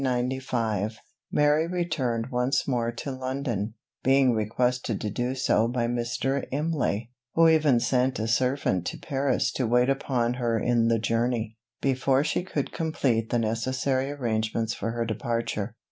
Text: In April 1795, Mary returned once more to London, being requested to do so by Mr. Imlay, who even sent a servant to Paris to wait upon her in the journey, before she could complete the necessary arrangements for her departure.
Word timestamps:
In 0.03 0.07
April 0.07 0.17
1795, 0.17 0.97
Mary 1.31 1.67
returned 1.67 2.31
once 2.31 2.67
more 2.67 2.91
to 2.91 3.11
London, 3.11 3.75
being 4.01 4.33
requested 4.33 4.99
to 4.99 5.11
do 5.11 5.35
so 5.35 5.67
by 5.67 5.85
Mr. 5.85 6.47
Imlay, 6.51 7.11
who 7.35 7.47
even 7.47 7.79
sent 7.79 8.17
a 8.17 8.27
servant 8.27 8.87
to 8.87 8.97
Paris 8.97 9.51
to 9.51 9.67
wait 9.67 9.91
upon 9.91 10.33
her 10.41 10.57
in 10.57 10.87
the 10.87 10.97
journey, 10.97 11.55
before 11.81 12.23
she 12.23 12.41
could 12.41 12.71
complete 12.71 13.29
the 13.29 13.37
necessary 13.37 14.09
arrangements 14.09 14.73
for 14.73 14.89
her 14.89 15.05
departure. 15.05 15.75